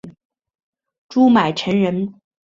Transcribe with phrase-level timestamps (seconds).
[1.09, 2.19] 朱买臣人。